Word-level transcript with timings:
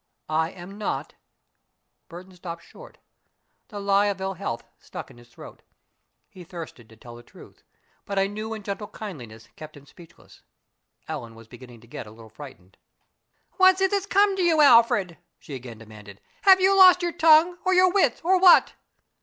"I 0.29 0.49
am 0.49 0.79
not" 0.79 1.13
Burton 2.09 2.31
stopped 2.35 2.63
short. 2.63 2.97
The 3.67 3.79
lie 3.79 4.07
of 4.07 4.19
ill 4.19 4.33
health 4.33 4.63
stuck 4.79 5.11
in 5.11 5.19
his 5.19 5.29
throat. 5.29 5.61
He 6.27 6.43
thirsted 6.43 6.89
to 6.89 6.97
tell 6.97 7.13
the 7.15 7.21
truth, 7.21 7.61
but 8.05 8.17
a 8.17 8.27
new 8.27 8.55
and 8.55 8.65
gentle 8.65 8.87
kindliness 8.87 9.49
kept 9.55 9.77
him 9.77 9.85
speechless. 9.85 10.41
Ellen 11.07 11.35
was 11.35 11.47
beginning 11.47 11.81
to 11.81 11.87
get 11.87 12.07
a 12.07 12.11
little 12.11 12.31
frightened. 12.31 12.77
"What 13.57 13.75
is 13.75 13.81
it 13.81 13.91
that's 13.91 14.07
come 14.07 14.35
to 14.37 14.41
you, 14.41 14.59
Alfred?" 14.59 15.19
she 15.37 15.53
again 15.53 15.77
demanded. 15.77 16.19
"Have 16.45 16.59
you 16.59 16.75
lost 16.75 17.03
your 17.03 17.11
tongue 17.13 17.59
or 17.63 17.75
your 17.75 17.91
wits 17.93 18.21
or 18.23 18.39
what?" 18.39 18.73